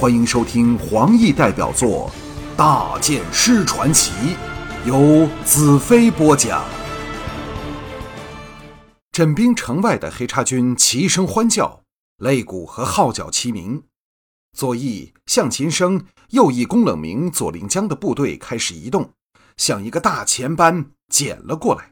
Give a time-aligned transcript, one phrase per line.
[0.00, 2.10] 欢迎收听黄奕代表作
[2.56, 4.10] 《大剑师传奇》，
[4.86, 6.64] 由子飞播讲。
[9.12, 11.82] 镇兵城外的黑叉军齐声欢叫，
[12.16, 13.82] 擂鼓和号角齐鸣。
[14.56, 19.12] 左翼向秦声，右翼宫冷明、左令江的部队开始移动，
[19.58, 21.90] 像一个大钳般剪了过来。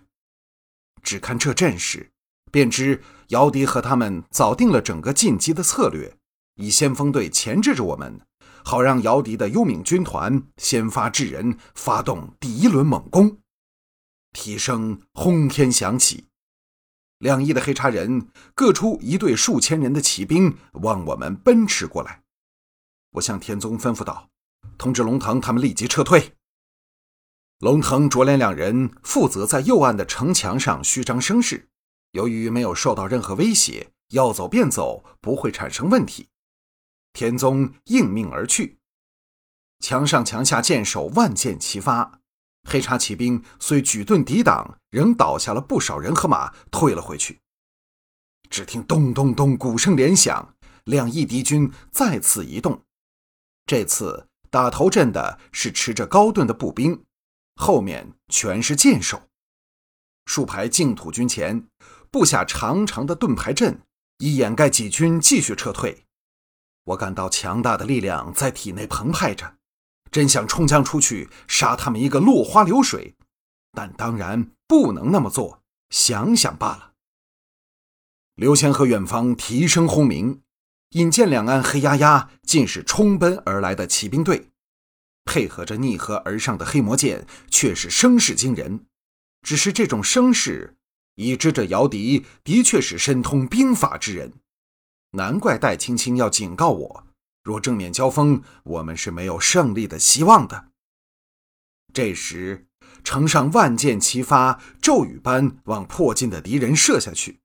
[1.02, 2.10] 只看这阵势，
[2.50, 6.14] 便知姚笛和他们早定了整个进击的策略。
[6.58, 8.20] 以先锋队钳制着我们，
[8.64, 13.38] 好让姚笛的幽冥军团先发制人，发动第一轮猛攻。
[14.32, 16.26] 蹄声轰天响起，
[17.18, 22.22] 两翼的黑叉人各出一队数千人的骑兵，往我们奔驰过来。
[23.12, 24.28] 我向田宗吩咐道
[24.76, 26.34] ：“通知龙腾他们立即撤退。”
[27.60, 31.68] 龙腾、卓连两人负责在右岸的城墙上虚张声势，
[32.12, 36.28] 由于没有受到任何威胁，要走便走，不会产生问题。
[37.18, 38.78] 田宗应命而去，
[39.80, 42.20] 墙上墙下箭手万箭齐发，
[42.62, 47.40] 黑叉骑兵虽举盾抵挡，仍倒下了不少人和马，退了回去。
[48.48, 52.84] 只听咚咚咚，鼓声连响，两翼敌军再次移动。
[53.66, 57.02] 这次打头阵的是持着高盾的步兵，
[57.56, 59.22] 后面全是箭手。
[60.26, 61.66] 数排净土军前
[62.12, 63.82] 布下长长的盾牌阵，
[64.18, 66.04] 以掩盖己军继续撤退。
[66.88, 69.56] 我感到强大的力量在体内澎湃着，
[70.10, 73.14] 真想冲将出去杀他们一个落花流水，
[73.72, 76.92] 但当然不能那么做，想想罢了。
[78.36, 80.40] 刘谦和远方蹄声轰鸣，
[80.90, 84.48] 引见两岸黑压压尽是冲奔而来的骑兵队，
[85.26, 88.86] 配合着逆河而上的黑魔剑，却是声势惊人。
[89.42, 90.78] 只是这种声势，
[91.16, 94.32] 已知这姚笛的确是深通兵法之人。
[95.12, 97.06] 难怪戴青青要警告我，
[97.42, 100.68] 若正面交锋，我们是没有胜利的希望的。
[101.94, 102.66] 这时，
[103.02, 107.40] 城上万箭齐发，骤雨般往迫近的敌人射下去。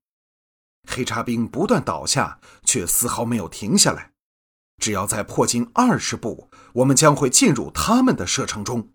[0.89, 4.11] 黑叉兵不断倒下，却丝毫没有停下来。
[4.81, 8.89] 只要再迫近二十步，我们将会进入他们的射程中。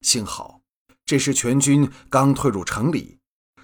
[0.00, 0.62] 幸好，
[1.04, 3.20] 这时全军刚退入城里，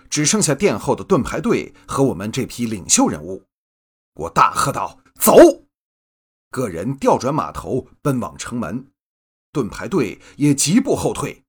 [0.08, 3.48] 只剩下殿后的盾牌队和我们这批领袖人物。
[4.14, 5.36] 我大喝道：“走！”
[6.50, 8.88] 个人调转马头，奔往城门。
[9.52, 11.44] 盾牌队也急步后退。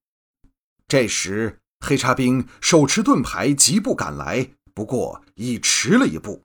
[0.87, 6.43] 这时，黑叉兵手持盾牌疾步赶来，不过已迟了一步。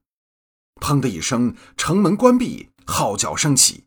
[0.80, 3.84] 砰的一声，城门关闭，号角升起，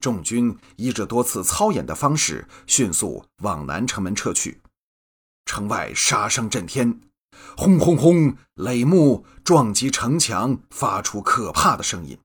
[0.00, 4.60] 众军依着多次操演的方式，迅速往南城门撤去。
[5.44, 7.00] 城外杀声震天。
[7.56, 8.36] 轰轰轰！
[8.54, 12.18] 垒木撞击城墙，发出可怕的声音。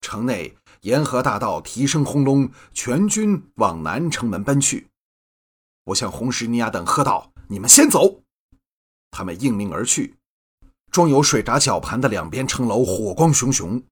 [0.00, 4.88] 城内沿河大道蹄声轰隆，全军往南城门奔去。
[5.84, 8.22] 我向红石尼亚等喝道：“你们先走！”
[9.10, 10.16] 他们应命而去。
[10.90, 13.82] 装有水闸绞盘的两边城楼火光熊熊，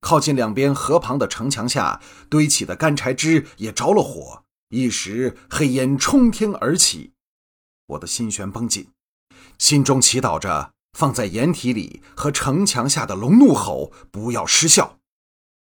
[0.00, 7.12] 靠近两边河旁的城墙下堆起的干柴枝也着了火，一时黑烟冲天而起。
[7.86, 8.88] 我的心弦绷紧。
[9.58, 14.98] 心中祈祷着，放在掩体里和城墙下的龙怒吼不要失效。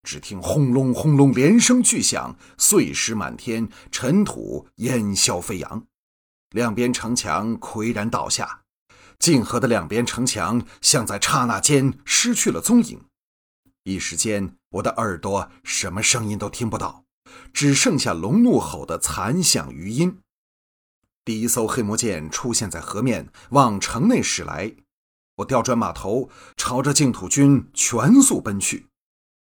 [0.02, 5.84] 只听轰隆轰隆连声巨响，碎石满天，尘土烟消飞扬，
[6.50, 8.62] 两边城墙岿然倒下。
[9.18, 13.02] 泾河的两边城墙像在刹那间失去了踪影。
[13.82, 17.04] 一时间，我的耳朵什么声音都听不到，
[17.52, 20.20] 只剩下龙怒吼的残响余音。
[21.28, 24.74] 第一艘黑魔舰出现在河面，往城内驶来。
[25.36, 28.86] 我调转马头，朝着净土军全速奔去。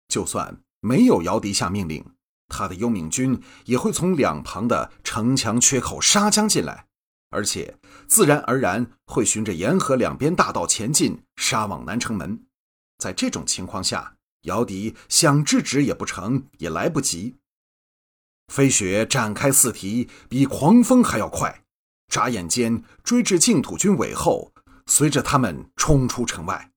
[0.06, 2.04] 就算没有姚笛下命令，
[2.48, 6.88] 他的幽冥军也会从两旁的城墙缺口杀将进来，
[7.30, 12.44] 而且自然而然会循着沿河两边大道前进，杀往南城门。
[12.98, 17.36] 在这种情况下，姚笛想制止也不成，也来不及。
[18.52, 21.64] 飞雪展开四蹄，比狂风还要快。
[22.08, 24.52] 眨眼间追至净土军尾后，
[24.84, 26.70] 随着他们冲出城外。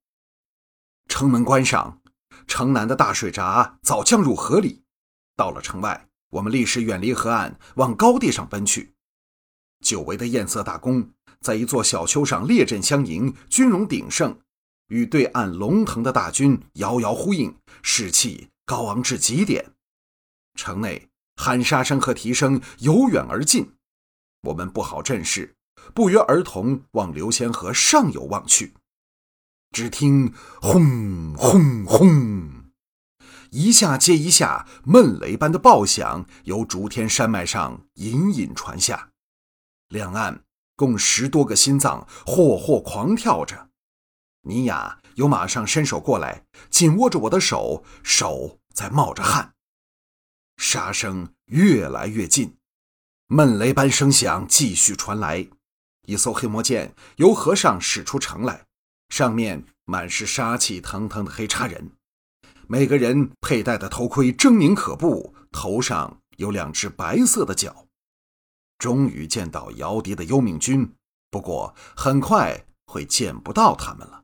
[1.09, 2.01] 城门关上，
[2.47, 4.85] 城南的大水闸早降入河里。
[5.35, 8.93] 到了城外，我们立时远离河岸，往高地上奔去。
[9.83, 11.11] 久违的艳色大公
[11.41, 14.39] 在一座小丘上列阵相迎，军容鼎盛，
[14.87, 19.73] 与对岸龙腾的大军遥遥呼应，士气高昂至极点。
[20.57, 23.73] 城内喊杀声和蹄声由远而近。
[24.43, 25.55] 我们不好阵势，
[25.93, 28.75] 不约而同往流仙河上游望去。
[29.71, 32.71] 只听轰轰轰，
[33.49, 39.09] 一下接一下，闷雷般的爆响由竹天山脉上隐隐传下，
[39.89, 40.43] 两岸
[40.75, 43.69] 共十多个心脏霍霍狂跳着。
[44.43, 49.54] 尼雅又马上伸手过来，紧握着我的手，手在冒着汗。
[50.57, 52.57] 杀声越来越近，
[53.27, 55.47] 闷雷般声响继续传来。
[56.07, 58.65] 一艘黑魔剑由河上驶出城来，
[59.09, 61.91] 上面满是杀气腾腾的黑叉人，
[62.67, 67.87] 每个人佩戴的头盔狰狞可怖，头上有两只白色的角。
[68.77, 70.95] 终于见到姚笛的幽冥军，
[71.31, 74.23] 不过很快会见不到他们了。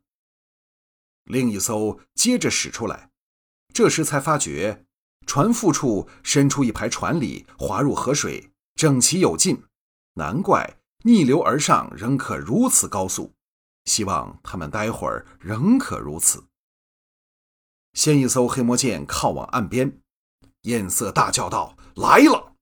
[1.24, 3.10] 另一艘接着驶出来，
[3.74, 4.86] 这时才发觉
[5.26, 9.64] 船腹处伸出一排船里滑入河水，整齐有劲。
[10.16, 13.34] 难怪逆流而上仍可如此高速。
[13.86, 16.44] 希望他们待会儿仍可如此。
[17.94, 20.00] 先一艘黑魔剑靠往岸边，
[20.62, 22.54] 艳色大叫道：“来了！”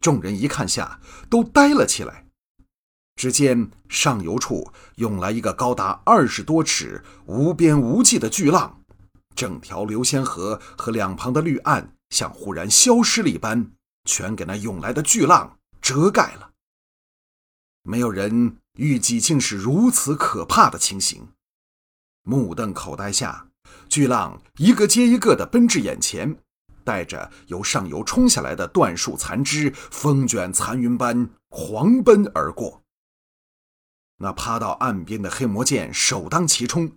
[0.00, 1.00] 众人一看下，
[1.30, 2.26] 都呆了起来。
[3.16, 8.83] 只见上游处涌来一个高达二十多尺、无边无际的巨浪，
[9.34, 13.72] 整条流仙河和两旁的绿岸像忽然消失了一般，
[14.04, 16.50] 全给那涌来的巨浪遮盖了。
[17.82, 21.28] 没有人预计竟是如此可怕的情形，
[22.22, 23.48] 目瞪口呆下，
[23.88, 26.36] 巨浪一个接一个的奔至眼前，
[26.82, 32.82] 带着由上游冲下来的断树残枝，风卷残云般狂奔而过。
[34.18, 36.92] 那趴到岸边的黑魔剑首当其冲，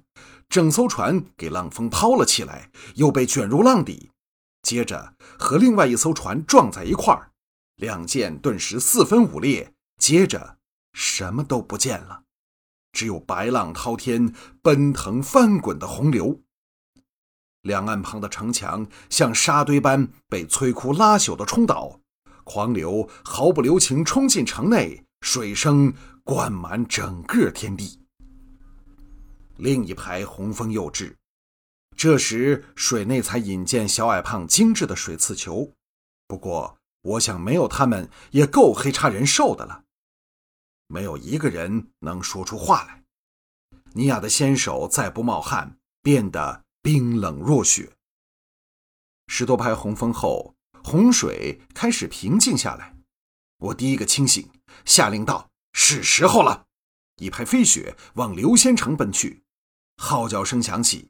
[0.49, 4.11] 整艘船给浪峰抛了起来，又被卷入浪底，
[4.63, 7.31] 接着和另外一艘船撞在一块儿，
[7.75, 10.57] 两舰顿时四分五裂，接着
[10.93, 12.23] 什么都不见了，
[12.91, 16.41] 只有白浪滔天、奔腾翻滚的洪流。
[17.61, 21.99] 两岸旁的城墙像沙堆般被摧枯拉朽的冲倒，
[22.43, 25.93] 狂流毫不留情冲进城内，水声。
[26.27, 28.01] 灌满整个天地。
[29.57, 31.17] 另一排红枫又至，
[31.95, 35.73] 这时水内才引见小矮胖精致的水刺球。
[36.27, 39.83] 不过，我想没有他们也够黑叉人受的了。
[40.87, 43.03] 没有一个人能说出话来。
[43.93, 47.91] 尼亚的纤手再不冒汗，变得冰冷若雪。
[49.27, 52.95] 十多排红枫后，洪水开始平静下来。
[53.57, 54.49] 我第一个清醒，
[54.85, 55.49] 下令道。
[55.73, 56.65] 是时候了，
[57.17, 59.43] 一排飞雪往流仙城奔去，
[59.97, 61.09] 号角声响起，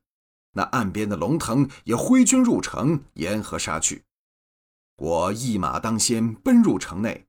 [0.54, 4.04] 那岸边的龙腾也挥军入城沿河杀去。
[4.98, 7.26] 我一马当先奔入城内，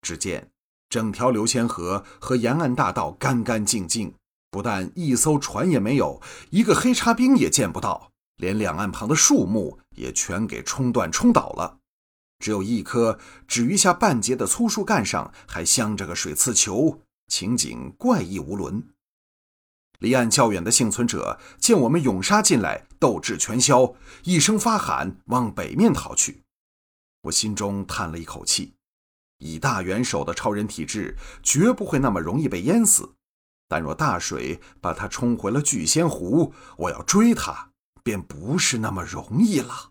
[0.00, 0.50] 只见
[0.88, 4.14] 整条流仙河和沿岸大道干干净净，
[4.50, 11.78] 不但一艘船也没有，一个黑叉兵也见不到，连两岸旁的树木也全给冲断冲倒了。
[12.38, 18.82] 只有一棵只余下半截的粗树干上还镶着个水刺球，情景怪异无伦。
[20.00, 23.94] 离岸较远的幸存者见我们涌杀进来，斗志全消，
[24.24, 26.42] 一声发喊，往北面逃去。
[27.22, 28.74] 我心中叹了一口气，
[29.38, 33.14] 以大元首的超人体质，绝不会那么容易被淹死。
[33.68, 37.70] 但若大水把他冲回了聚仙湖，我要追他，
[38.02, 39.89] 便不是那么容易了。